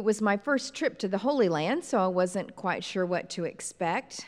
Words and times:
It 0.00 0.04
was 0.04 0.22
my 0.22 0.38
first 0.38 0.74
trip 0.74 0.98
to 1.00 1.08
the 1.08 1.18
Holy 1.18 1.50
Land, 1.50 1.84
so 1.84 1.98
I 1.98 2.06
wasn't 2.06 2.56
quite 2.56 2.82
sure 2.82 3.04
what 3.04 3.28
to 3.30 3.44
expect. 3.44 4.24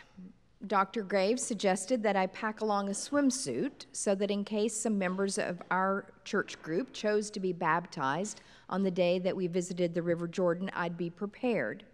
Dr. 0.67 1.03
Graves 1.03 1.43
suggested 1.43 2.03
that 2.03 2.15
I 2.15 2.27
pack 2.27 2.61
along 2.61 2.89
a 2.89 2.93
swimsuit 2.93 3.87
so 3.91 4.15
that 4.17 4.31
in 4.31 4.45
case 4.45 4.77
some 4.77 4.99
members 4.99 5.39
of 5.39 5.63
our 5.71 6.05
church 6.25 6.61
group 6.61 6.93
chose 6.93 7.31
to 7.31 7.41
be 7.41 7.55
baptized 7.55 8.43
on 8.69 8.83
the 8.83 8.91
day 8.91 9.19
that 9.21 9.35
we 9.35 9.47
visited 9.47 9.95
the 9.95 10.03
River 10.03 10.29
Jordan, 10.29 10.71
I'd 10.75 10.99
be 10.99 11.09
prepared. 11.09 11.85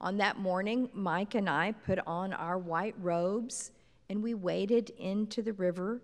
On 0.00 0.16
that 0.16 0.38
morning, 0.38 0.88
Mike 0.94 1.34
and 1.34 1.50
I 1.50 1.72
put 1.72 1.98
on 2.06 2.32
our 2.32 2.56
white 2.56 2.94
robes 2.98 3.72
and 4.08 4.22
we 4.22 4.32
waded 4.32 4.88
into 4.98 5.42
the 5.42 5.52
river. 5.52 6.00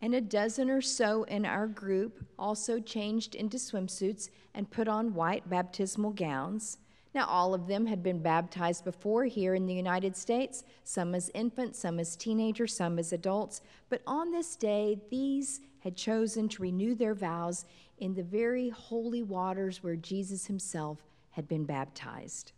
And 0.00 0.14
a 0.14 0.20
dozen 0.20 0.70
or 0.70 0.80
so 0.80 1.24
in 1.24 1.44
our 1.44 1.66
group 1.66 2.24
also 2.38 2.78
changed 2.78 3.34
into 3.34 3.56
swimsuits 3.56 4.30
and 4.54 4.70
put 4.70 4.86
on 4.88 5.14
white 5.14 5.48
baptismal 5.50 6.12
gowns. 6.12 6.78
Now, 7.14 7.26
all 7.26 7.54
of 7.54 7.66
them 7.66 7.86
had 7.86 8.02
been 8.02 8.22
baptized 8.22 8.84
before 8.84 9.24
here 9.24 9.54
in 9.54 9.66
the 9.66 9.74
United 9.74 10.16
States, 10.16 10.62
some 10.84 11.14
as 11.14 11.30
infants, 11.34 11.80
some 11.80 11.98
as 11.98 12.14
teenagers, 12.14 12.76
some 12.76 12.98
as 12.98 13.12
adults. 13.12 13.60
But 13.88 14.02
on 14.06 14.30
this 14.30 14.54
day, 14.56 15.00
these 15.10 15.60
had 15.80 15.96
chosen 15.96 16.48
to 16.50 16.62
renew 16.62 16.94
their 16.94 17.14
vows 17.14 17.64
in 17.98 18.14
the 18.14 18.22
very 18.22 18.68
holy 18.68 19.22
waters 19.22 19.82
where 19.82 19.96
Jesus 19.96 20.46
himself 20.46 21.02
had 21.30 21.48
been 21.48 21.64
baptized. 21.64 22.52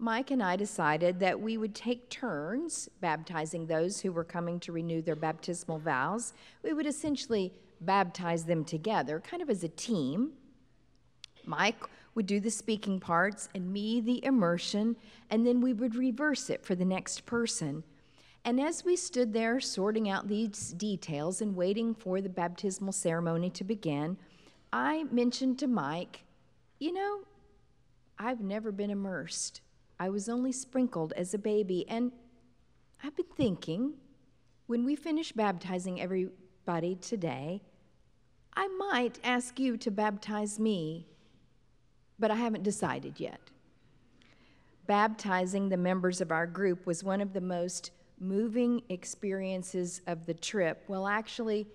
Mike 0.00 0.30
and 0.30 0.40
I 0.40 0.54
decided 0.54 1.18
that 1.18 1.40
we 1.40 1.58
would 1.58 1.74
take 1.74 2.08
turns 2.08 2.88
baptizing 3.00 3.66
those 3.66 4.00
who 4.00 4.12
were 4.12 4.22
coming 4.22 4.60
to 4.60 4.70
renew 4.70 5.02
their 5.02 5.16
baptismal 5.16 5.80
vows. 5.80 6.34
We 6.62 6.72
would 6.72 6.86
essentially 6.86 7.52
baptize 7.80 8.44
them 8.44 8.64
together, 8.64 9.18
kind 9.18 9.42
of 9.42 9.50
as 9.50 9.64
a 9.64 9.68
team. 9.68 10.34
Mike 11.44 11.82
would 12.14 12.26
do 12.26 12.38
the 12.38 12.50
speaking 12.50 13.00
parts 13.00 13.48
and 13.56 13.72
me 13.72 14.00
the 14.00 14.24
immersion, 14.24 14.94
and 15.30 15.44
then 15.44 15.60
we 15.60 15.72
would 15.72 15.96
reverse 15.96 16.48
it 16.48 16.64
for 16.64 16.76
the 16.76 16.84
next 16.84 17.26
person. 17.26 17.82
And 18.44 18.60
as 18.60 18.84
we 18.84 18.94
stood 18.94 19.32
there 19.32 19.58
sorting 19.58 20.08
out 20.08 20.28
these 20.28 20.74
details 20.74 21.40
and 21.40 21.56
waiting 21.56 21.92
for 21.92 22.20
the 22.20 22.28
baptismal 22.28 22.92
ceremony 22.92 23.50
to 23.50 23.64
begin, 23.64 24.16
I 24.72 25.04
mentioned 25.10 25.58
to 25.58 25.66
Mike, 25.66 26.20
You 26.78 26.92
know, 26.92 27.20
I've 28.16 28.40
never 28.40 28.70
been 28.70 28.90
immersed. 28.90 29.60
I 30.00 30.08
was 30.08 30.28
only 30.28 30.52
sprinkled 30.52 31.12
as 31.14 31.34
a 31.34 31.38
baby. 31.38 31.88
And 31.88 32.12
I've 33.02 33.16
been 33.16 33.26
thinking, 33.36 33.94
when 34.66 34.84
we 34.84 34.96
finish 34.96 35.32
baptizing 35.32 36.00
everybody 36.00 36.94
today, 36.96 37.62
I 38.54 38.68
might 38.68 39.18
ask 39.22 39.58
you 39.58 39.76
to 39.78 39.90
baptize 39.90 40.58
me, 40.58 41.06
but 42.18 42.30
I 42.30 42.36
haven't 42.36 42.64
decided 42.64 43.20
yet. 43.20 43.40
Baptizing 44.86 45.68
the 45.68 45.76
members 45.76 46.20
of 46.20 46.32
our 46.32 46.46
group 46.46 46.86
was 46.86 47.04
one 47.04 47.20
of 47.20 47.32
the 47.32 47.40
most 47.40 47.90
moving 48.20 48.82
experiences 48.88 50.00
of 50.06 50.26
the 50.26 50.34
trip. 50.34 50.82
Well, 50.88 51.06
actually, 51.06 51.68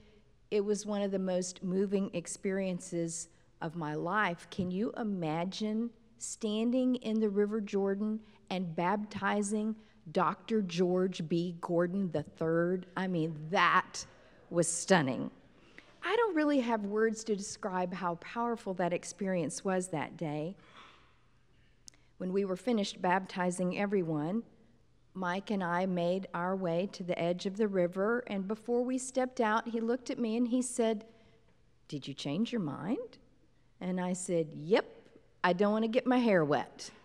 it 0.51 0.63
was 0.63 0.85
one 0.85 1.01
of 1.01 1.11
the 1.11 1.19
most 1.19 1.63
moving 1.63 2.09
experiences 2.13 3.29
of 3.61 3.75
my 3.75 3.95
life. 3.95 4.47
Can 4.51 4.71
you 4.71 4.91
imagine 4.97 5.89
standing 6.17 6.95
in 6.95 7.19
the 7.19 7.29
River 7.29 7.61
Jordan 7.61 8.19
and 8.49 8.75
baptizing 8.75 9.75
Dr. 10.11 10.61
George 10.61 11.27
B. 11.27 11.55
Gordon 11.61 12.11
III? 12.13 12.87
I 12.95 13.07
mean, 13.07 13.37
that 13.49 14.05
was 14.49 14.67
stunning. 14.67 15.31
I 16.03 16.15
don't 16.15 16.35
really 16.35 16.59
have 16.59 16.85
words 16.85 17.23
to 17.25 17.35
describe 17.35 17.93
how 17.93 18.15
powerful 18.15 18.73
that 18.75 18.93
experience 18.93 19.63
was 19.63 19.87
that 19.89 20.17
day. 20.17 20.55
When 22.17 22.33
we 22.33 22.45
were 22.45 22.57
finished 22.57 23.01
baptizing 23.01 23.77
everyone, 23.77 24.43
Mike 25.13 25.51
and 25.51 25.63
I 25.63 25.85
made 25.85 26.27
our 26.33 26.55
way 26.55 26.89
to 26.93 27.03
the 27.03 27.17
edge 27.19 27.45
of 27.45 27.55
the 27.55 27.67
river, 27.67 28.23
and 28.27 28.47
before 28.47 28.83
we 28.83 28.97
stepped 28.97 29.39
out, 29.39 29.69
he 29.69 29.79
looked 29.79 30.09
at 30.09 30.19
me 30.19 30.35
and 30.35 30.47
he 30.47 30.61
said, 30.61 31.05
Did 31.87 32.07
you 32.07 32.13
change 32.13 32.51
your 32.51 32.61
mind? 32.61 33.17
And 33.79 34.01
I 34.01 34.13
said, 34.13 34.47
Yep, 34.53 34.85
I 35.43 35.53
don't 35.53 35.71
want 35.71 35.83
to 35.83 35.89
get 35.89 36.07
my 36.07 36.19
hair 36.19 36.43
wet. 36.43 36.91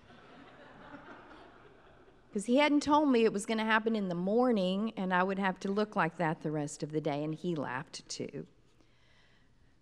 Because 2.28 2.44
he 2.44 2.56
hadn't 2.59 2.82
told 2.82 3.10
me 3.10 3.25
it 3.25 3.32
was 3.32 3.47
going 3.47 3.59
to 3.59 3.65
happen 3.65 3.97
in 3.97 4.09
the 4.09 4.15
morning 4.15 4.93
and 4.99 5.15
I 5.15 5.22
would 5.22 5.38
have 5.38 5.59
to 5.60 5.72
look 5.72 5.97
like 5.97 6.19
that 6.19 6.43
the 6.43 6.50
rest 6.50 6.82
of 6.82 6.93
the 6.93 7.00
day, 7.00 7.25
and 7.25 7.34
he 7.34 7.54
laughed 7.54 8.06
too. 8.06 8.47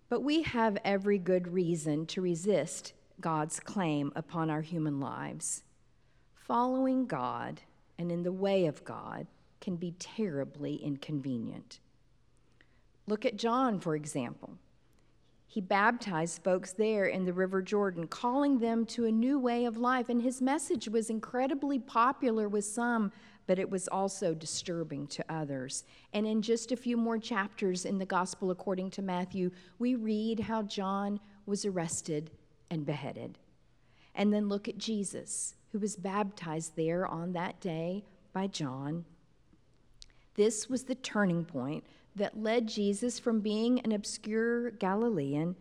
But 0.09 0.23
we 0.23 0.43
have 0.43 0.79
every 0.85 1.19
good 1.19 1.49
reason 1.49 2.07
to 2.07 2.21
resist 2.21 2.93
God's 3.21 3.59
claim 3.59 4.13
upon 4.15 4.49
our 4.49 4.61
human 4.61 5.01
lives. 5.01 5.65
Following 6.35 7.07
God 7.07 7.63
and 7.99 8.13
in 8.13 8.23
the 8.23 8.33
way 8.33 8.67
of 8.67 8.85
God 8.85 9.27
can 9.61 9.77
be 9.77 9.93
terribly 9.99 10.77
inconvenient. 10.77 11.81
Look 13.09 13.25
at 13.25 13.37
John, 13.37 13.81
for 13.81 13.97
example. 13.97 14.59
He 15.47 15.61
baptized 15.61 16.43
folks 16.43 16.73
there 16.73 17.07
in 17.07 17.25
the 17.25 17.33
River 17.33 17.63
Jordan, 17.63 18.09
calling 18.09 18.59
them 18.59 18.85
to 18.87 19.07
a 19.07 19.13
new 19.13 19.39
way 19.39 19.65
of 19.65 19.77
life, 19.77 20.09
and 20.09 20.21
his 20.21 20.43
message 20.43 20.89
was 20.89 21.09
incredibly 21.09 21.79
popular 21.79 22.49
with 22.49 22.65
some, 22.65 23.13
but 23.47 23.59
it 23.59 23.71
was 23.71 23.89
also 23.89 24.35
disturbing 24.35 25.07
to 25.07 25.25
others. 25.29 25.85
And 26.13 26.27
in 26.27 26.43
just 26.43 26.73
a 26.73 26.77
few 26.77 26.97
more 26.97 27.19
chapters 27.19 27.85
in 27.85 27.99
the 27.99 28.05
Gospel 28.05 28.51
according 28.51 28.91
to 28.93 29.03
Matthew, 29.03 29.51
we 29.79 29.95
read 29.95 30.41
how 30.41 30.63
John 30.63 31.21
was 31.47 31.65
arrested 31.65 32.33
and 32.71 32.85
beheaded. 32.85 33.39
And 34.15 34.33
then 34.33 34.49
look 34.49 34.69
at 34.69 34.79
Jesus 34.79 35.55
who 35.71 35.79
was 35.79 35.97
baptized 35.97 36.75
there 36.75 37.07
on 37.07 37.33
that 37.33 37.61
day 37.61 38.05
by 38.33 38.47
John. 38.47 39.05
This 40.35 40.69
was 40.69 40.85
the 40.85 40.95
turning 40.95 41.45
point 41.45 41.85
that 42.17 42.43
led 42.43 42.67
Jesus 42.67 43.19
from 43.19 43.41
being 43.41 43.81
an 43.81 43.93
obscure 43.93 44.71
Galilean, 44.73 45.55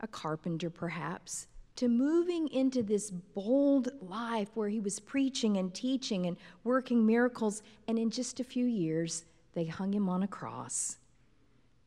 a 0.00 0.06
carpenter 0.06 0.70
perhaps, 0.70 1.48
to 1.76 1.88
moving 1.88 2.48
into 2.48 2.82
this 2.82 3.10
bold 3.10 3.90
life 4.00 4.48
where 4.54 4.68
he 4.68 4.80
was 4.80 4.98
preaching 4.98 5.58
and 5.58 5.74
teaching 5.74 6.26
and 6.26 6.36
working 6.64 7.04
miracles. 7.04 7.62
And 7.86 7.98
in 7.98 8.10
just 8.10 8.40
a 8.40 8.44
few 8.44 8.64
years, 8.64 9.24
they 9.54 9.64
hung 9.64 9.92
him 9.92 10.08
on 10.08 10.22
a 10.22 10.28
cross. 10.28 10.98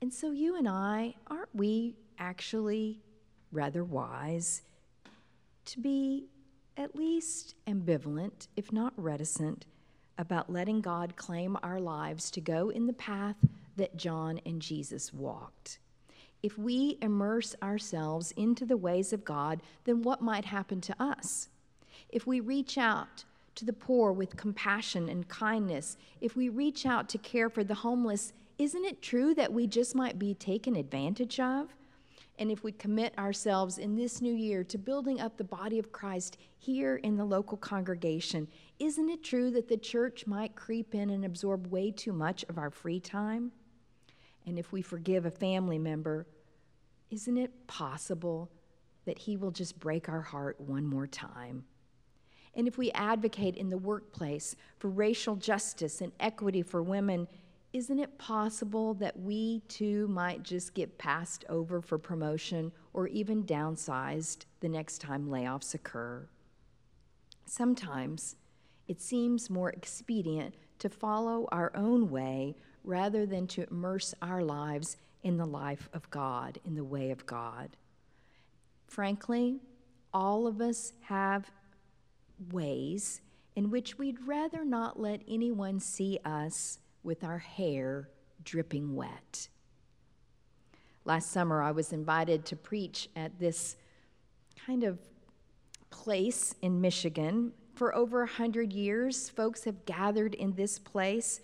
And 0.01 0.13
so, 0.13 0.31
you 0.31 0.57
and 0.57 0.67
I, 0.67 1.15
aren't 1.27 1.53
we 1.53 1.95
actually 2.19 2.99
rather 3.51 3.83
wise 3.83 4.61
to 5.65 5.79
be 5.79 6.25
at 6.77 6.95
least 6.95 7.55
ambivalent, 7.67 8.47
if 8.55 8.71
not 8.71 8.93
reticent, 8.95 9.65
about 10.17 10.51
letting 10.51 10.81
God 10.81 11.15
claim 11.15 11.57
our 11.63 11.79
lives 11.79 12.31
to 12.31 12.41
go 12.41 12.69
in 12.69 12.87
the 12.87 12.93
path 12.93 13.35
that 13.77 13.97
John 13.97 14.39
and 14.45 14.61
Jesus 14.61 15.13
walked. 15.13 15.79
If 16.43 16.57
we 16.57 16.97
immerse 17.01 17.55
ourselves 17.61 18.31
into 18.31 18.65
the 18.65 18.77
ways 18.77 19.13
of 19.13 19.23
God, 19.23 19.61
then 19.83 20.01
what 20.01 20.21
might 20.21 20.45
happen 20.45 20.81
to 20.81 20.95
us? 21.01 21.49
If 22.09 22.25
we 22.25 22.39
reach 22.39 22.77
out 22.77 23.23
to 23.55 23.65
the 23.65 23.73
poor 23.73 24.11
with 24.11 24.37
compassion 24.37 25.07
and 25.07 25.27
kindness, 25.27 25.97
if 26.19 26.35
we 26.35 26.49
reach 26.49 26.85
out 26.85 27.09
to 27.09 27.17
care 27.17 27.49
for 27.49 27.63
the 27.63 27.75
homeless, 27.75 28.33
isn't 28.57 28.85
it 28.85 29.01
true 29.01 29.33
that 29.35 29.53
we 29.53 29.67
just 29.67 29.95
might 29.95 30.17
be 30.17 30.33
taken 30.33 30.75
advantage 30.75 31.39
of? 31.39 31.75
and 32.41 32.49
if 32.49 32.63
we 32.63 32.71
commit 32.71 33.15
ourselves 33.19 33.77
in 33.77 33.95
this 33.95 34.19
new 34.19 34.33
year 34.33 34.63
to 34.63 34.79
building 34.79 35.21
up 35.21 35.37
the 35.37 35.43
body 35.43 35.77
of 35.77 35.91
Christ 35.91 36.37
here 36.57 36.95
in 36.95 37.15
the 37.15 37.23
local 37.23 37.55
congregation, 37.55 38.47
isn't 38.79 39.09
it 39.09 39.23
true 39.23 39.51
that 39.51 39.67
the 39.67 39.77
church 39.77 40.25
might 40.25 40.55
creep 40.55 40.95
in 40.95 41.11
and 41.11 41.23
absorb 41.23 41.67
way 41.67 41.91
too 41.91 42.11
much 42.11 42.43
of 42.49 42.57
our 42.57 42.71
free 42.71 42.99
time? 42.99 43.51
And 44.45 44.57
if 44.57 44.71
we 44.71 44.81
forgive 44.81 45.25
a 45.25 45.31
family 45.31 45.77
member, 45.77 46.27
isn't 47.09 47.37
it 47.37 47.67
possible 47.67 48.49
that 49.05 49.19
he 49.19 49.37
will 49.37 49.51
just 49.51 49.79
break 49.79 50.09
our 50.09 50.21
heart 50.21 50.59
one 50.59 50.85
more 50.85 51.07
time? 51.07 51.65
And 52.53 52.67
if 52.67 52.77
we 52.77 52.91
advocate 52.91 53.55
in 53.55 53.69
the 53.69 53.77
workplace 53.77 54.55
for 54.77 54.89
racial 54.89 55.35
justice 55.35 56.01
and 56.01 56.11
equity 56.19 56.61
for 56.61 56.83
women, 56.83 57.27
isn't 57.73 57.99
it 57.99 58.17
possible 58.17 58.93
that 58.95 59.17
we 59.17 59.61
too 59.69 60.07
might 60.09 60.43
just 60.43 60.73
get 60.73 60.97
passed 60.97 61.45
over 61.47 61.81
for 61.81 61.97
promotion 61.97 62.71
or 62.93 63.07
even 63.07 63.43
downsized 63.45 64.45
the 64.59 64.67
next 64.67 64.99
time 64.99 65.27
layoffs 65.27 65.73
occur? 65.73 66.27
Sometimes 67.45 68.35
it 68.87 68.99
seems 68.99 69.49
more 69.49 69.69
expedient 69.69 70.55
to 70.79 70.89
follow 70.89 71.47
our 71.51 71.71
own 71.75 72.09
way 72.09 72.55
rather 72.83 73.25
than 73.25 73.47
to 73.47 73.67
immerse 73.69 74.13
our 74.21 74.41
lives 74.41 74.97
in 75.23 75.37
the 75.37 75.45
life 75.45 75.89
of 75.93 76.09
God, 76.09 76.59
in 76.65 76.75
the 76.75 76.83
way 76.83 77.11
of 77.11 77.25
God. 77.25 77.77
Frankly, 78.87 79.59
all 80.13 80.47
of 80.47 80.61
us 80.61 80.93
have 81.01 81.51
ways 82.51 83.21
in 83.55 83.69
which 83.69 83.97
we'd 83.97 84.27
rather 84.27 84.65
not 84.65 84.99
let 84.99 85.21
anyone 85.27 85.79
see 85.79 86.19
us 86.25 86.79
with 87.03 87.23
our 87.23 87.37
hair 87.37 88.09
dripping 88.43 88.95
wet. 88.95 89.47
Last 91.05 91.31
summer, 91.31 91.61
I 91.61 91.71
was 91.71 91.93
invited 91.93 92.45
to 92.45 92.55
preach 92.55 93.09
at 93.15 93.39
this 93.39 93.75
kind 94.65 94.83
of 94.83 94.99
place 95.89 96.55
in 96.61 96.79
Michigan. 96.79 97.53
For 97.75 97.95
over 97.95 98.23
a 98.23 98.27
hundred 98.27 98.71
years, 98.73 99.29
folks 99.29 99.63
have 99.63 99.85
gathered 99.85 100.35
in 100.35 100.53
this 100.53 100.77
place 100.77 101.41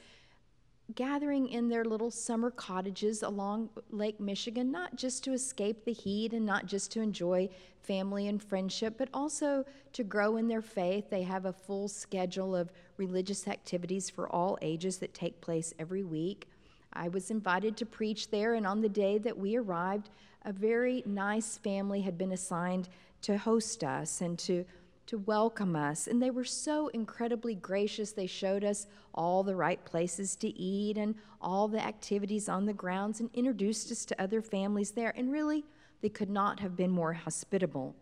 gathering 0.96 1.50
in 1.50 1.70
their 1.70 1.84
little 1.84 2.12
summer 2.12 2.50
cottages 2.50 3.24
along 3.24 3.70
Lake 3.90 4.20
Michigan, 4.20 4.72
not 4.72 4.96
just 4.96 5.24
to 5.26 5.34
escape 5.34 5.84
the 5.84 5.94
heat 5.94 6.34
and 6.34 6.46
not 6.46 6.66
just 6.66 6.92
to 6.92 7.02
enjoy 7.02 7.50
family 7.82 8.28
and 8.28 8.42
friendship, 8.42 8.96
but 8.98 9.10
also 9.14 9.66
to 9.94 10.04
grow 10.04 10.38
in 10.38 10.48
their 10.48 10.62
faith. 10.62 11.10
They 11.10 11.24
have 11.24 11.46
a 11.46 11.54
full 11.54 11.88
schedule 11.88 12.56
of 12.56 12.72
religious 12.98 13.48
activities 13.48 14.10
for 14.10 14.30
all 14.30 14.58
ages 14.62 14.98
that 15.00 15.14
take 15.14 15.42
place 15.42 15.74
every 15.78 16.04
week. 16.04 16.48
I 16.94 17.10
was 17.10 17.32
invited 17.32 17.78
to 17.78 17.86
preach 17.86 18.32
there, 18.32 18.56
and 18.56 18.66
on 18.66 18.82
the 18.82 18.90
day 18.90 19.18
that 19.20 19.38
we 19.38 19.56
arrived, 19.56 20.10
a 20.46 20.54
very 20.54 21.04
nice 21.06 21.58
family 21.58 22.02
had 22.02 22.18
been 22.18 22.32
assigned 22.32 22.90
to 23.24 23.38
host 23.38 23.84
us 23.84 24.22
and 24.22 24.40
to 24.40 24.66
to 25.08 25.18
welcome 25.18 25.76
us. 25.76 26.08
And 26.08 26.22
they 26.22 26.30
were 26.30 26.46
so 26.46 26.90
incredibly 26.90 27.56
gracious. 27.56 28.12
They 28.12 28.28
showed 28.28 28.64
us 28.64 28.88
all 29.14 29.44
the 29.44 29.56
right 29.56 29.84
places 29.84 30.36
to 30.38 30.48
eat 30.48 30.98
and 30.98 31.16
all 31.42 31.68
the 31.68 31.84
activities 31.84 32.48
on 32.48 32.66
the 32.66 32.74
grounds 32.74 33.20
and 33.20 33.30
introduced 33.34 33.92
us 33.92 34.06
to 34.06 34.22
other 34.22 34.42
families 34.42 34.92
there. 34.92 35.14
And 35.18 35.32
really, 35.32 35.66
they 36.02 36.10
could 36.10 36.30
not 36.30 36.60
have 36.60 36.76
been 36.76 36.92
more 36.92 37.14
hospitable. 37.14 37.96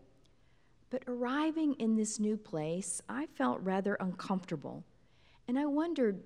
But 0.90 1.02
arriving 1.08 1.74
in 1.74 1.96
this 1.96 2.20
new 2.20 2.36
place, 2.36 3.00
I 3.08 3.26
felt 3.26 3.60
rather 3.62 3.94
uncomfortable. 3.94 4.84
And 5.48 5.58
I 5.58 5.66
wondered, 5.66 6.22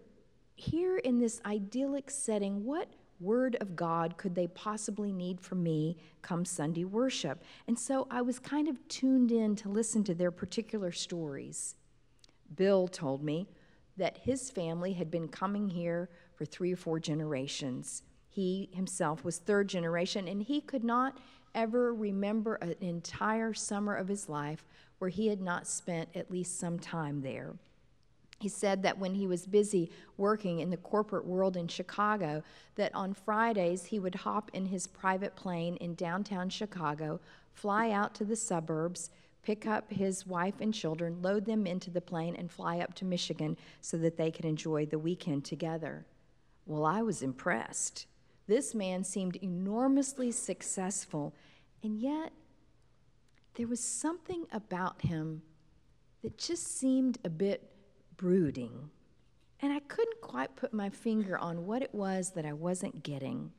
here 0.55 0.99
in 0.99 1.19
this 1.19 1.41
idyllic 1.47 2.11
setting, 2.11 2.65
what 2.65 2.89
word 3.21 3.57
of 3.61 3.77
God 3.77 4.17
could 4.17 4.35
they 4.35 4.49
possibly 4.49 5.13
need 5.13 5.41
from 5.41 5.63
me 5.63 5.97
come 6.23 6.45
Sunday 6.45 6.85
worship? 6.85 7.43
And 7.69 7.79
so 7.79 8.07
I 8.11 8.23
was 8.23 8.39
kind 8.39 8.69
of 8.69 8.87
tuned 8.89 9.31
in 9.31 9.55
to 9.57 9.69
listen 9.69 10.03
to 10.05 10.15
their 10.15 10.31
particular 10.31 10.91
stories. 10.91 11.77
Bill 12.57 12.89
told 12.89 13.23
me 13.23 13.47
that 13.97 14.19
his 14.19 14.51
family 14.51 14.95
had 14.95 15.11
been 15.11 15.29
coming 15.29 15.69
here 15.69 16.09
for 16.35 16.45
three 16.45 16.73
or 16.73 16.77
four 16.77 16.99
generations. 16.99 18.03
He 18.29 18.71
himself 18.73 19.25
was 19.25 19.39
third 19.39 19.69
generation, 19.69 20.27
and 20.27 20.43
he 20.43 20.61
could 20.61 20.85
not 20.85 21.19
ever 21.55 21.93
remember 21.93 22.55
an 22.57 22.77
entire 22.81 23.53
summer 23.53 23.95
of 23.95 24.09
his 24.09 24.29
life 24.29 24.65
where 24.99 25.11
he 25.11 25.27
had 25.27 25.41
not 25.41 25.67
spent 25.67 26.09
at 26.15 26.31
least 26.31 26.59
some 26.59 26.79
time 26.79 27.21
there. 27.23 27.55
He 28.41 28.49
said 28.49 28.83
that 28.83 28.99
when 28.99 29.15
he 29.15 29.27
was 29.27 29.47
busy 29.47 29.91
working 30.17 30.61
in 30.61 30.71
the 30.71 30.79
corporate 30.79 31.27
world 31.27 31.59
in 31.59 31.69
Chicago, 31.69 32.43
that 32.75 32.95
on 32.95 33.13
Fridays 33.13 33.85
he 33.85 33.99
would 33.99 34.15
hop 34.15 34.51
in 34.55 34.67
his 34.67 34.87
private 34.87 35.37
plane 35.37 35.77
in 35.77 35.95
downtown 35.95 36.49
Chicago, 36.49 37.21
fly 37.53 37.91
out 37.91 38.15
to 38.15 38.25
the 38.25 38.37
suburbs, 38.37 39.11
pick 39.43 39.67
up 39.67 39.93
his 39.93 40.27
wife 40.27 40.55
and 40.59 40.73
children, 40.73 41.21
load 41.21 41.45
them 41.45 41.67
into 41.67 41.91
the 41.91 42.01
plane, 42.01 42.35
and 42.35 42.51
fly 42.51 42.79
up 42.79 42.95
to 42.95 43.05
Michigan 43.05 43.59
so 43.83 43.99
that 43.99 44.17
they 44.17 44.31
could 44.31 44.47
enjoy 44.47 44.87
the 44.87 44.99
weekend 44.99 45.45
together. 45.45 46.07
Well, 46.65 46.87
I 46.87 47.03
was 47.03 47.23
impressed. 47.23 48.07
This 48.47 48.75
man 48.75 49.05
seemed 49.05 49.37
enormously 49.37 50.33
successful, 50.33 51.35
and 51.83 52.01
yet 52.01 52.33
there 53.57 53.67
was 53.67 53.81
something 53.81 54.47
about 54.51 55.03
him 55.03 55.43
that 56.23 56.39
just 56.39 56.79
seemed 56.79 57.19
a 57.23 57.29
bit 57.29 57.71
brooding, 58.21 58.91
and 59.61 59.73
I 59.73 59.79
couldn't 59.79 60.21
quite 60.21 60.55
put 60.55 60.75
my 60.75 60.91
finger 60.91 61.39
on 61.39 61.65
what 61.65 61.81
it 61.81 61.95
was 61.95 62.33
that 62.33 62.45
I 62.45 62.53
wasn't 62.53 63.03
getting. 63.03 63.51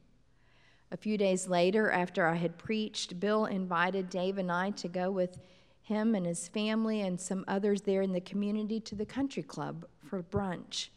A 0.91 0.97
few 0.97 1.17
days 1.17 1.47
later, 1.47 1.89
after 1.89 2.27
I 2.27 2.35
had 2.35 2.59
preached, 2.59 3.19
Bill 3.19 3.45
invited 3.45 4.11
Dave 4.11 4.37
and 4.37 4.51
I 4.51 4.69
to 4.71 4.87
go 4.87 5.09
with 5.09 5.39
him 5.81 6.13
and 6.13 6.27
his 6.27 6.47
family 6.47 7.01
and 7.01 7.19
some 7.19 7.43
others 7.47 7.81
there 7.81 8.03
in 8.03 8.11
the 8.11 8.21
community 8.21 8.79
to 8.81 8.93
the 8.93 9.05
country 9.05 9.41
club 9.41 9.83
for 10.07 10.21
brunch. 10.21 10.89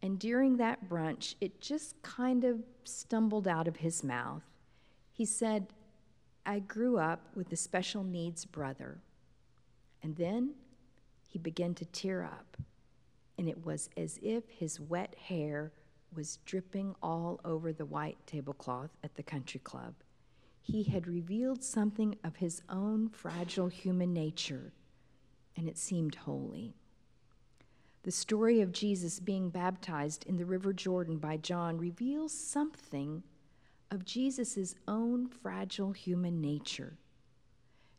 And 0.00 0.18
during 0.18 0.56
that 0.56 0.88
brunch, 0.88 1.34
it 1.42 1.60
just 1.60 2.00
kind 2.00 2.42
of 2.42 2.62
stumbled 2.84 3.46
out 3.46 3.68
of 3.68 3.76
his 3.76 4.02
mouth. 4.02 4.44
He 5.12 5.26
said, 5.26 5.66
I 6.46 6.60
grew 6.60 6.96
up 6.96 7.28
with 7.34 7.52
a 7.52 7.56
special 7.56 8.02
needs 8.02 8.46
brother. 8.46 9.02
And 10.02 10.16
then 10.16 10.54
he 11.28 11.38
began 11.38 11.74
to 11.74 11.84
tear 11.84 12.22
up 12.24 12.56
and 13.38 13.48
it 13.48 13.64
was 13.64 13.90
as 13.96 14.18
if 14.22 14.48
his 14.48 14.80
wet 14.80 15.14
hair 15.14 15.72
was 16.14 16.38
dripping 16.44 16.94
all 17.02 17.40
over 17.44 17.72
the 17.72 17.84
white 17.84 18.18
tablecloth 18.26 18.90
at 19.02 19.14
the 19.16 19.22
country 19.22 19.60
club. 19.60 19.94
He 20.60 20.84
had 20.84 21.06
revealed 21.06 21.62
something 21.62 22.16
of 22.24 22.36
his 22.36 22.62
own 22.68 23.08
fragile 23.10 23.68
human 23.68 24.12
nature, 24.12 24.72
and 25.56 25.68
it 25.68 25.76
seemed 25.76 26.14
holy. 26.14 26.74
The 28.04 28.10
story 28.10 28.60
of 28.60 28.72
Jesus 28.72 29.20
being 29.20 29.50
baptized 29.50 30.24
in 30.26 30.36
the 30.36 30.44
River 30.44 30.72
Jordan 30.72 31.18
by 31.18 31.36
John 31.38 31.78
reveals 31.78 32.32
something 32.32 33.22
of 33.90 34.04
Jesus' 34.04 34.74
own 34.86 35.26
fragile 35.28 35.92
human 35.92 36.40
nature. 36.40 36.98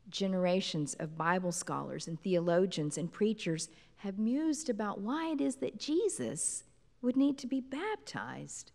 Generations 0.10 0.96
of 1.00 1.18
Bible 1.18 1.52
scholars 1.52 2.08
and 2.08 2.20
theologians 2.22 2.98
and 2.98 3.12
preachers 3.12 3.70
have 3.98 4.20
mused 4.20 4.70
about 4.70 5.02
why 5.02 5.32
it 5.32 5.42
is 5.42 5.56
that 5.58 5.80
Jesus 5.80 6.64
would 7.02 7.16
need 7.16 7.38
to 7.40 7.48
be 7.48 7.62
baptized. 7.62 8.72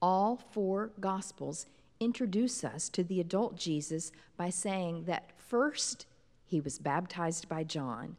All 0.00 0.36
four 0.36 0.92
Gospels 1.00 1.66
introduce 2.00 2.64
us 2.64 2.88
to 2.88 3.04
the 3.04 3.20
adult 3.20 3.56
Jesus 3.56 4.10
by 4.36 4.50
saying 4.50 5.04
that 5.04 5.30
first 5.36 6.06
he 6.44 6.60
was 6.60 6.78
baptized 6.78 7.48
by 7.48 7.64
John. 7.64 8.16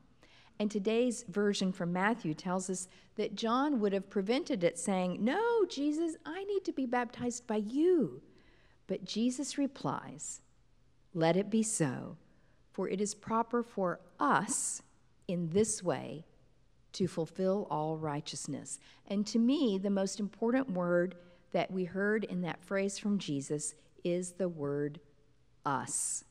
And 0.59 0.71
today's 0.71 1.24
version 1.27 1.71
from 1.71 1.91
Matthew 1.91 2.33
tells 2.33 2.69
us 2.69 2.88
that 3.15 3.35
John 3.35 3.80
would 3.80 3.91
have 3.94 4.09
prevented 4.09 4.63
it, 4.63 4.80
saying, 4.80 5.18
No, 5.19 5.65
Jesus, 5.69 6.15
I 6.25 6.44
need 6.45 6.63
to 6.65 6.71
be 6.71 6.85
baptized 6.85 7.45
by 7.47 7.57
you. 7.57 8.21
But 8.88 9.03
Jesus 9.03 9.57
replies, 9.57 10.41
Let 11.13 11.38
it 11.38 11.50
be 11.50 11.63
so, 11.63 12.18
for 12.71 12.89
it 12.89 13.00
is 13.00 13.13
proper 13.13 13.63
for 13.63 14.00
us 14.19 14.81
in 15.27 15.50
this 15.50 15.83
way 15.83 16.25
to 16.94 17.07
fulfill 17.07 17.68
all 17.69 17.98
righteousness. 17.98 18.80
And 19.07 19.25
to 19.27 19.39
me, 19.39 19.77
the 19.77 19.89
most 19.89 20.19
important 20.19 20.71
word 20.71 21.15
that 21.51 21.71
we 21.71 21.86
heard 21.86 22.24
in 22.24 22.42
that 22.42 22.63
phrase 22.63 22.98
from 22.98 23.18
Jesus 23.18 23.75
is 24.04 24.33
the 24.33 24.50
word 24.50 25.00
us. 25.65 26.24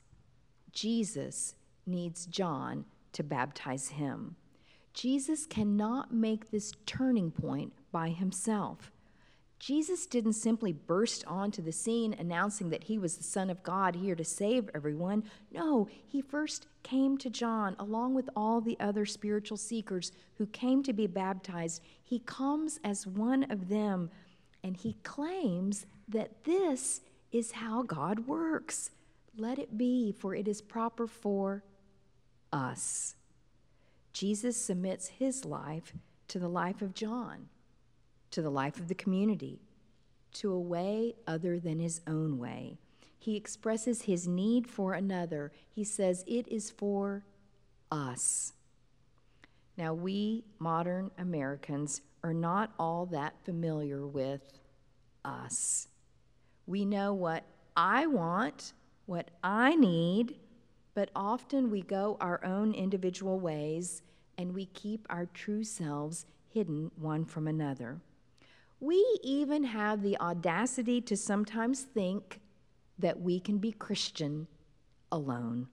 Jesus 0.73 1.55
needs 1.87 2.26
John 2.26 2.85
to 3.12 3.23
baptize 3.23 3.88
him. 3.88 4.37
Jesus 4.95 5.47
cannot 5.47 6.12
make 6.12 6.50
this 6.50 6.73
turning 6.87 7.30
point 7.30 7.73
by 7.90 8.11
himself. 8.11 8.92
Jesus 9.62 10.07
didn't 10.07 10.33
simply 10.33 10.73
burst 10.73 11.25
onto 11.25 11.62
the 11.62 11.71
scene 11.71 12.16
announcing 12.19 12.71
that 12.71 12.83
he 12.83 12.99
was 12.99 13.16
the 13.16 13.23
Son 13.23 13.49
of 13.49 13.62
God 13.62 13.95
here 13.95 14.16
to 14.16 14.25
save 14.25 14.69
everyone. 14.75 15.23
No, 15.52 15.87
he 16.04 16.21
first 16.21 16.66
came 16.83 17.16
to 17.19 17.31
John 17.31 17.76
along 17.78 18.14
with 18.14 18.28
all 18.35 18.61
the 18.61 18.76
other 18.81 19.07
spiritual 19.07 19.57
seekers 19.57 20.11
who 20.35 20.47
came 20.47 20.83
to 20.83 20.92
be 20.92 21.07
baptized. 21.07 21.81
He 22.02 22.19
comes 22.19 22.81
as 22.83 23.07
one 23.07 23.45
of 23.52 23.69
them 23.69 24.11
and 24.64 24.76
he 24.76 24.97
claims 25.04 25.87
that 26.09 26.42
this 26.42 27.02
is 27.31 27.52
how 27.52 27.85
God 27.85 28.26
works. 28.26 28.90
Let 29.37 29.61
it 29.61 29.78
be, 29.78 30.11
for 30.11 30.35
it 30.35 30.49
is 30.49 30.61
proper 30.61 31.07
for 31.07 31.62
us. 32.52 33.14
Jesus 34.12 34.57
submits 34.57 35.07
his 35.07 35.45
life 35.45 35.92
to 36.26 36.40
the 36.40 36.49
life 36.49 36.83
of 36.83 36.95
John 36.95 37.49
to 38.33 38.43
the 38.43 38.51
life 38.51 38.79
of 38.79 38.89
the 38.89 38.95
community, 38.95 39.61
to 40.35 40.53
a 40.53 40.61
way 40.61 41.15
other 41.27 41.59
than 41.59 41.79
his 41.79 42.01
own 42.07 42.39
way. 42.39 42.79
He 43.19 43.37
expresses 43.37 44.03
his 44.03 44.27
need 44.27 44.67
for 44.67 44.95
another. 44.95 45.53
He 45.71 45.85
says, 45.85 46.25
It 46.27 46.49
is 46.49 46.71
for 46.71 47.25
us. 47.91 48.53
Now, 49.77 49.95
we 49.95 50.45
modern 50.59 51.11
Americans 51.19 52.03
are 52.25 52.35
not 52.35 52.73
all 52.79 53.07
that 53.07 53.35
familiar 53.45 54.07
with 54.07 54.61
us. 55.25 55.89
We 56.67 56.85
know 56.85 57.15
what 57.15 57.45
I 57.77 58.07
want, 58.07 58.73
what 59.07 59.31
I 59.43 59.75
need, 59.77 60.37
but 60.95 61.11
often 61.17 61.71
we 61.71 61.83
go 61.83 62.17
our 62.21 62.45
own 62.45 62.75
individual 62.75 63.41
ways 63.41 64.03
and 64.37 64.55
we 64.55 64.67
keep 64.67 65.07
our 65.09 65.27
true 65.27 65.65
selves 65.65 66.27
hidden 66.49 66.91
one 66.97 67.25
from 67.25 67.49
another. 67.49 68.01
We 68.83 69.07
even 69.23 69.62
have 69.62 70.03
the 70.03 70.19
audacity 70.19 71.01
to 71.03 71.17
sometimes 71.17 71.83
think 71.83 72.41
that 72.99 73.21
we 73.21 73.39
can 73.39 73.59
be 73.59 73.71
Christian 73.71 74.49
alone. 75.12 75.69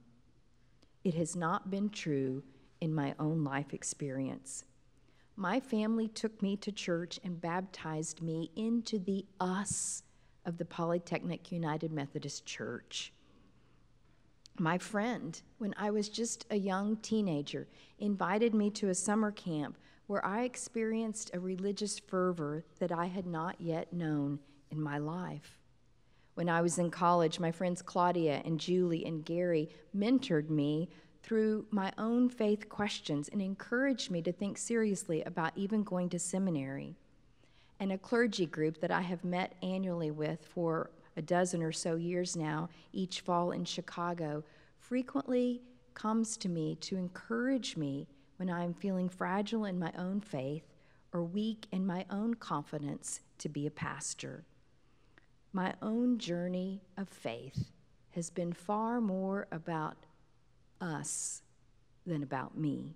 It 1.04 1.16
has 1.16 1.36
not 1.36 1.72
been 1.72 1.90
true 1.90 2.44
in 2.80 2.94
my 2.94 3.16
own 3.18 3.44
life 3.44 3.74
experience. 3.74 4.64
My 5.36 5.60
family 5.60 6.08
took 6.08 6.40
me 6.44 6.56
to 6.58 6.72
church 6.72 7.20
and 7.24 7.42
baptized 7.42 8.22
me 8.22 8.52
into 8.56 9.00
the 9.00 9.26
us 9.40 10.04
of 10.46 10.60
the 10.60 10.66
Polytechnic 10.66 11.52
United 11.52 11.92
Methodist 11.92 12.46
Church. 12.46 13.12
My 14.60 14.78
friend, 14.78 15.42
when 15.58 15.74
I 15.80 15.90
was 15.90 16.10
just 16.10 16.46
a 16.52 16.58
young 16.58 16.98
teenager, 16.98 17.68
invited 17.98 18.54
me 18.54 18.70
to 18.70 18.90
a 18.90 18.94
summer 18.94 19.32
camp 19.32 19.80
where 20.10 20.26
I 20.26 20.42
experienced 20.42 21.30
a 21.36 21.40
religious 21.40 22.00
fervor 22.00 22.66
that 22.80 22.92
I 22.92 23.06
had 23.06 23.28
not 23.28 23.62
yet 23.62 23.94
known 23.94 24.40
in 24.72 24.82
my 24.82 24.98
life. 24.98 25.60
When 26.34 26.50
I 26.50 26.64
was 26.64 26.80
in 26.80 26.90
college, 26.90 27.40
my 27.40 27.52
friends 27.52 27.84
Claudia 27.84 28.42
and 28.44 28.60
Julie 28.60 29.06
and 29.06 29.24
Gary 29.24 29.70
mentored 29.96 30.50
me 30.50 30.90
through 31.22 31.68
my 31.70 31.94
own 32.00 32.28
faith 32.28 32.70
questions 32.70 33.30
and 33.32 33.40
encouraged 33.40 34.10
me 34.10 34.24
to 34.24 34.32
think 34.32 34.58
seriously 34.58 35.22
about 35.26 35.52
even 35.56 35.84
going 35.84 36.10
to 36.10 36.18
seminary. 36.18 36.96
And 37.80 37.92
a 37.92 37.98
clergy 38.00 38.48
group 38.48 38.82
that 38.82 38.90
I 38.90 39.02
have 39.02 39.24
met 39.24 39.58
annually 39.62 40.10
with 40.10 40.44
for 40.44 40.90
a 41.18 41.22
dozen 41.22 41.62
or 41.62 41.72
so 41.72 41.98
years 41.98 42.36
now, 42.36 42.70
each 42.94 43.22
fall 43.22 43.52
in 43.52 43.64
Chicago, 43.64 44.44
frequently 44.80 45.62
comes 45.94 46.36
to 46.38 46.50
me 46.50 46.78
to 46.82 46.98
encourage 46.98 47.78
me 47.78 48.08
when 48.40 48.50
I 48.50 48.64
am 48.64 48.74
feeling 48.74 49.10
fragile 49.10 49.66
in 49.66 49.78
my 49.78 49.92
own 49.98 50.22
faith 50.22 50.64
or 51.12 51.22
weak 51.22 51.68
in 51.74 51.86
my 51.86 52.06
own 52.10 52.36
confidence 52.36 53.20
to 53.38 53.50
be 53.50 53.68
a 53.68 53.72
pastor. 53.72 54.46
My 55.52 55.74
own 55.82 56.20
journey 56.20 56.82
of 56.96 57.10
faith 57.10 57.70
has 58.12 58.30
been 58.30 58.54
far 58.54 59.02
more 59.02 59.48
about 59.52 59.98
us 60.80 61.42
than 62.06 62.24
about 62.24 62.58
me. 62.58 62.96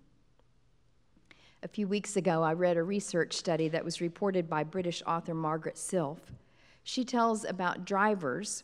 A 1.61 1.67
few 1.67 1.89
weeks 1.89 2.15
ago, 2.15 2.41
I 2.41 2.53
read 2.53 2.77
a 2.77 2.83
research 2.83 3.33
study 3.33 3.67
that 3.67 3.83
was 3.83 3.99
reported 3.99 4.49
by 4.49 4.63
British 4.63 5.03
author 5.05 5.33
Margaret 5.33 5.77
Silf. 5.77 6.31
She 6.83 7.03
tells 7.03 7.43
about 7.43 7.83
drivers 7.83 8.63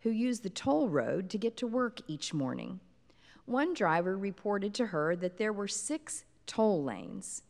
who 0.00 0.10
use 0.10 0.40
the 0.40 0.50
toll 0.50 0.88
road 0.88 1.30
to 1.30 1.38
get 1.38 1.56
to 1.58 1.66
work 1.68 2.00
each 2.08 2.34
morning. 2.34 2.80
One 3.48 3.72
driver 3.72 4.14
reported 4.14 4.74
to 4.74 4.86
her 4.86 5.16
that 5.16 5.38
there 5.38 5.54
were 5.54 5.68
six 5.68 6.26
toll 6.46 6.84
lanes, 6.84 7.42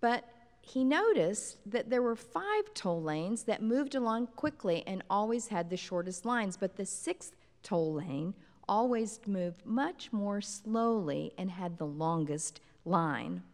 but 0.00 0.24
he 0.60 0.82
noticed 0.82 1.58
that 1.64 1.88
there 1.90 2.02
were 2.02 2.16
five 2.16 2.74
toll 2.74 3.00
lanes 3.00 3.44
that 3.44 3.62
moved 3.62 3.94
along 3.94 4.26
quickly 4.34 4.82
and 4.84 5.04
always 5.08 5.46
had 5.46 5.70
the 5.70 5.76
shortest 5.76 6.24
lines, 6.24 6.56
but 6.56 6.76
the 6.76 6.84
sixth 6.84 7.36
toll 7.62 7.94
lane 7.94 8.34
always 8.68 9.20
moved 9.24 9.64
much 9.64 10.12
more 10.12 10.40
slowly 10.40 11.32
and 11.38 11.52
had 11.52 11.78
the 11.78 11.86
longest 11.86 12.60
line. 12.84 13.44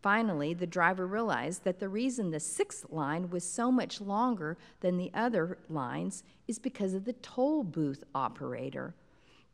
Finally, 0.00 0.54
the 0.54 0.66
driver 0.66 1.06
realized 1.06 1.64
that 1.64 1.80
the 1.80 1.88
reason 1.88 2.30
the 2.30 2.40
sixth 2.40 2.86
line 2.90 3.28
was 3.28 3.44
so 3.44 3.70
much 3.70 4.00
longer 4.00 4.56
than 4.80 4.96
the 4.96 5.10
other 5.12 5.58
lines 5.68 6.24
is 6.48 6.58
because 6.58 6.94
of 6.94 7.04
the 7.04 7.12
toll 7.14 7.62
booth 7.62 8.04
operator. 8.14 8.94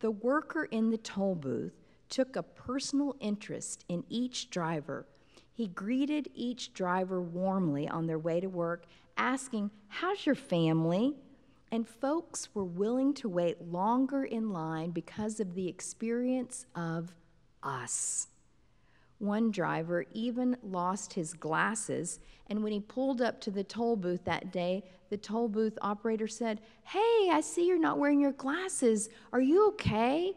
The 0.01 0.11
worker 0.11 0.65
in 0.65 0.91
the 0.91 0.99
toll 0.99 1.35
booth 1.35 1.75
took 2.09 2.35
a 2.35 2.43
personal 2.43 3.17
interest 3.21 3.85
in 3.89 4.05
each 4.09 4.51
driver. 4.51 5.07
He 5.53 5.69
greeted 5.69 6.29
each 6.35 6.73
driver 6.73 7.21
warmly 7.21 7.87
on 7.87 8.07
their 8.07 8.19
way 8.19 8.41
to 8.41 8.49
work, 8.49 8.87
asking, 9.17 9.71
How's 9.89 10.25
your 10.25 10.35
family? 10.35 11.15
And 11.71 11.87
folks 11.87 12.49
were 12.55 12.65
willing 12.65 13.15
to 13.15 13.29
wait 13.29 13.63
longer 13.63 14.25
in 14.25 14.51
line 14.51 14.91
because 14.91 15.39
of 15.39 15.55
the 15.55 15.69
experience 15.69 16.67
of 16.75 17.15
us. 17.63 18.27
One 19.21 19.51
driver 19.51 20.07
even 20.15 20.57
lost 20.63 21.13
his 21.13 21.35
glasses, 21.35 22.21
and 22.47 22.65
when 22.65 22.73
he 22.73 22.81
pulled 22.81 23.21
up 23.21 23.39
to 23.43 23.51
the 23.51 23.63
toll 23.63 23.95
booth 23.95 24.25
that 24.25 24.51
day, 24.51 24.83
the 25.11 25.19
toll 25.19 25.47
booth 25.47 25.77
operator 25.83 26.27
said, 26.27 26.63
Hey, 26.85 27.29
I 27.31 27.43
see 27.43 27.67
you're 27.67 27.79
not 27.79 27.99
wearing 27.99 28.19
your 28.19 28.33
glasses. 28.33 29.11
Are 29.31 29.43
you 29.43 29.69
okay? 29.69 30.33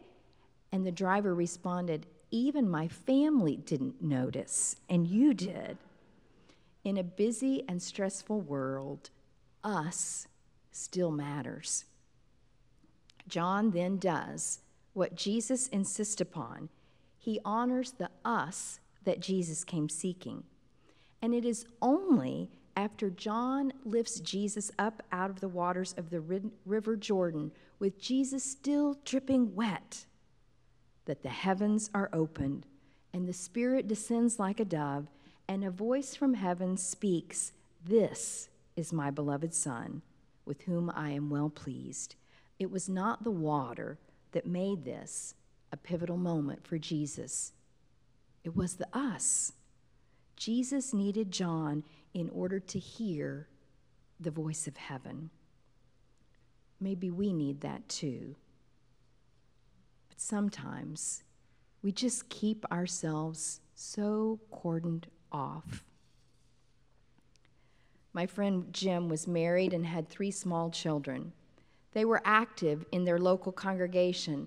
And 0.70 0.86
the 0.86 0.92
driver 0.92 1.34
responded, 1.34 2.06
Even 2.30 2.68
my 2.68 2.86
family 2.86 3.56
didn't 3.56 4.02
notice, 4.02 4.76
and 4.90 5.06
you 5.06 5.32
did. 5.32 5.78
In 6.84 6.98
a 6.98 7.02
busy 7.02 7.64
and 7.66 7.82
stressful 7.82 8.42
world, 8.42 9.08
us 9.64 10.28
still 10.72 11.10
matters. 11.10 11.86
John 13.28 13.70
then 13.70 13.96
does 13.96 14.60
what 14.92 15.14
Jesus 15.14 15.68
insists 15.68 16.20
upon 16.20 16.68
he 17.24 17.40
honors 17.42 17.92
the 17.92 18.10
us 18.22 18.80
that 19.04 19.20
Jesus 19.20 19.64
came 19.64 19.88
seeking. 19.88 20.44
And 21.22 21.32
it 21.32 21.46
is 21.46 21.64
only 21.80 22.50
after 22.76 23.08
John 23.08 23.72
lifts 23.82 24.20
Jesus 24.20 24.70
up 24.78 25.02
out 25.10 25.30
of 25.30 25.40
the 25.40 25.48
waters 25.48 25.94
of 25.96 26.10
the 26.10 26.20
river 26.66 26.96
Jordan, 26.96 27.50
with 27.78 27.98
Jesus 27.98 28.44
still 28.44 28.98
dripping 29.06 29.54
wet, 29.54 30.04
that 31.06 31.22
the 31.22 31.30
heavens 31.30 31.88
are 31.94 32.10
opened 32.12 32.66
and 33.14 33.26
the 33.26 33.32
Spirit 33.32 33.88
descends 33.88 34.38
like 34.38 34.60
a 34.60 34.64
dove, 34.66 35.06
and 35.48 35.64
a 35.64 35.70
voice 35.70 36.14
from 36.14 36.34
heaven 36.34 36.76
speaks, 36.76 37.52
This 37.82 38.50
is 38.76 38.92
my 38.92 39.10
beloved 39.10 39.54
Son, 39.54 40.02
with 40.44 40.62
whom 40.62 40.92
I 40.94 41.12
am 41.12 41.30
well 41.30 41.48
pleased. 41.48 42.16
It 42.58 42.70
was 42.70 42.86
not 42.86 43.24
the 43.24 43.30
water 43.30 43.98
that 44.32 44.46
made 44.46 44.84
this 44.84 45.34
a 45.74 45.76
pivotal 45.76 46.16
moment 46.16 46.64
for 46.64 46.78
Jesus. 46.78 47.52
It 48.44 48.54
was 48.54 48.76
the 48.76 48.86
us. 48.92 49.52
Jesus 50.36 50.94
needed 50.94 51.32
John 51.32 51.82
in 52.14 52.30
order 52.30 52.60
to 52.60 52.78
hear 52.78 53.48
the 54.20 54.30
voice 54.30 54.68
of 54.68 54.76
heaven. 54.76 55.30
Maybe 56.80 57.10
we 57.10 57.32
need 57.32 57.60
that 57.62 57.88
too. 57.88 58.36
But 60.08 60.20
sometimes 60.20 61.24
we 61.82 61.90
just 61.90 62.28
keep 62.28 62.64
ourselves 62.70 63.60
so 63.74 64.38
cordoned 64.52 65.06
off. 65.32 65.82
My 68.12 68.26
friend 68.26 68.66
Jim 68.70 69.08
was 69.08 69.26
married 69.26 69.72
and 69.72 69.84
had 69.84 70.08
three 70.08 70.30
small 70.30 70.70
children. 70.70 71.32
They 71.94 72.04
were 72.04 72.22
active 72.24 72.84
in 72.92 73.02
their 73.02 73.18
local 73.18 73.50
congregation 73.50 74.46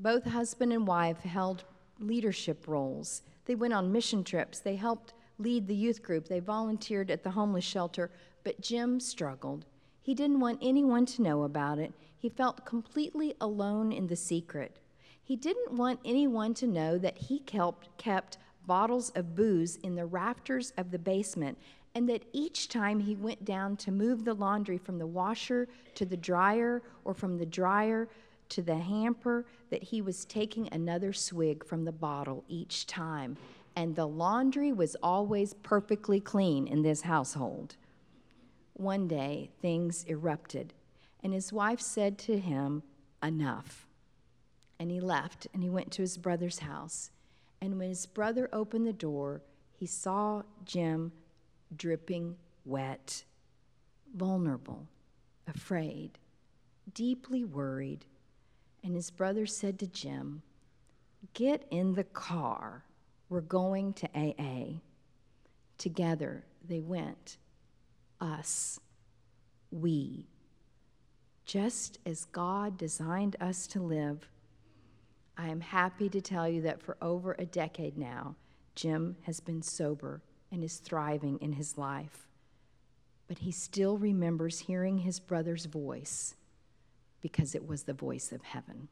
both 0.00 0.24
husband 0.24 0.72
and 0.72 0.86
wife 0.86 1.20
held 1.20 1.64
leadership 1.98 2.66
roles. 2.66 3.22
They 3.46 3.54
went 3.54 3.74
on 3.74 3.92
mission 3.92 4.24
trips. 4.24 4.60
They 4.60 4.76
helped 4.76 5.14
lead 5.38 5.66
the 5.66 5.74
youth 5.74 6.02
group. 6.02 6.28
They 6.28 6.40
volunteered 6.40 7.10
at 7.10 7.22
the 7.22 7.30
homeless 7.30 7.64
shelter. 7.64 8.10
But 8.44 8.60
Jim 8.60 9.00
struggled. 9.00 9.66
He 10.00 10.14
didn't 10.14 10.40
want 10.40 10.60
anyone 10.62 11.06
to 11.06 11.22
know 11.22 11.42
about 11.42 11.78
it. 11.78 11.92
He 12.16 12.28
felt 12.28 12.64
completely 12.64 13.34
alone 13.40 13.92
in 13.92 14.06
the 14.06 14.16
secret. 14.16 14.78
He 15.22 15.36
didn't 15.36 15.76
want 15.76 16.00
anyone 16.04 16.54
to 16.54 16.66
know 16.66 16.96
that 16.98 17.18
he 17.18 17.40
kept, 17.40 17.96
kept 17.98 18.38
bottles 18.66 19.10
of 19.10 19.34
booze 19.34 19.76
in 19.76 19.94
the 19.94 20.06
rafters 20.06 20.72
of 20.76 20.90
the 20.90 20.98
basement 20.98 21.58
and 21.94 22.08
that 22.08 22.24
each 22.32 22.68
time 22.68 23.00
he 23.00 23.16
went 23.16 23.44
down 23.44 23.76
to 23.76 23.90
move 23.90 24.24
the 24.24 24.34
laundry 24.34 24.78
from 24.78 24.98
the 24.98 25.06
washer 25.06 25.68
to 25.94 26.06
the 26.06 26.16
dryer 26.16 26.82
or 27.04 27.14
from 27.14 27.38
the 27.38 27.46
dryer 27.46 28.08
to 28.50 28.62
the 28.62 28.76
hamper 28.76 29.46
that 29.70 29.82
he 29.82 30.00
was 30.00 30.24
taking 30.24 30.68
another 30.72 31.12
swig 31.12 31.64
from 31.64 31.84
the 31.84 31.92
bottle 31.92 32.44
each 32.48 32.86
time, 32.86 33.36
and 33.76 33.94
the 33.94 34.06
laundry 34.06 34.72
was 34.72 34.96
always 35.02 35.54
perfectly 35.54 36.20
clean 36.20 36.66
in 36.66 36.82
this 36.82 37.02
household. 37.02 37.76
One 38.74 39.08
day, 39.08 39.50
things 39.60 40.04
erupted, 40.08 40.74
and 41.22 41.32
his 41.32 41.52
wife 41.52 41.80
said 41.80 42.18
to 42.18 42.38
him, 42.38 42.82
Enough. 43.22 43.86
And 44.78 44.90
he 44.90 45.00
left 45.00 45.48
and 45.52 45.62
he 45.62 45.68
went 45.68 45.90
to 45.92 46.02
his 46.02 46.16
brother's 46.16 46.60
house. 46.60 47.10
And 47.60 47.78
when 47.78 47.88
his 47.88 48.06
brother 48.06 48.48
opened 48.52 48.86
the 48.86 48.92
door, 48.92 49.42
he 49.74 49.86
saw 49.86 50.42
Jim 50.64 51.12
dripping 51.76 52.36
wet, 52.64 53.24
vulnerable, 54.14 54.86
afraid, 55.48 56.18
deeply 56.94 57.44
worried 57.44 58.04
and 58.82 58.94
his 58.94 59.10
brother 59.10 59.46
said 59.46 59.78
to 59.78 59.86
Jim, 59.86 60.42
Get 61.34 61.66
in 61.70 61.94
the 61.94 62.04
car. 62.04 62.84
We're 63.28 63.40
going 63.40 63.92
to 63.94 64.08
AA. 64.14 64.80
Together 65.76 66.44
they 66.66 66.80
went. 66.80 67.38
Us. 68.20 68.80
We. 69.70 70.26
Just 71.44 71.98
as 72.06 72.26
God 72.26 72.76
designed 72.76 73.36
us 73.40 73.66
to 73.68 73.80
live. 73.80 74.28
I 75.36 75.48
am 75.48 75.60
happy 75.60 76.08
to 76.08 76.20
tell 76.20 76.48
you 76.48 76.62
that 76.62 76.82
for 76.82 76.96
over 77.00 77.36
a 77.38 77.46
decade 77.46 77.96
now, 77.96 78.34
Jim 78.74 79.16
has 79.22 79.40
been 79.40 79.62
sober 79.62 80.20
and 80.50 80.64
is 80.64 80.78
thriving 80.78 81.38
in 81.40 81.52
his 81.52 81.78
life. 81.78 82.26
But 83.28 83.38
he 83.38 83.52
still 83.52 83.98
remembers 83.98 84.60
hearing 84.60 84.98
his 84.98 85.20
brother's 85.20 85.66
voice 85.66 86.34
because 87.20 87.54
it 87.54 87.66
was 87.66 87.84
the 87.84 87.92
voice 87.92 88.32
of 88.32 88.42
heaven. 88.42 88.88